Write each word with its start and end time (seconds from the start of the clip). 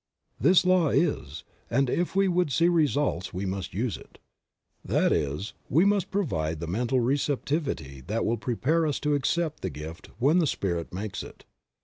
This 0.39 0.65
law 0.65 0.89
is, 0.89 1.43
and 1.69 1.87
if 1.87 2.15
we 2.15 2.27
would 2.27 2.51
see 2.51 2.67
results 2.67 3.35
we 3.35 3.45
must 3.45 3.75
use 3.75 3.97
it; 3.97 4.17
that 4.83 5.11
is, 5.11 5.53
we 5.69 5.85
must 5.85 6.09
provide 6.09 6.59
the 6.59 6.65
mental 6.65 6.99
receptivity 7.01 8.01
that 8.07 8.25
will 8.25 8.37
prepare 8.37 8.87
us 8.87 8.99
to 9.01 9.13
accept 9.13 9.61
the 9.61 9.69
gift 9.69 10.07
when 10.17 10.39
the 10.39 10.47
Spirit 10.47 10.91
makes 10.91 11.21
it. 11.21 11.45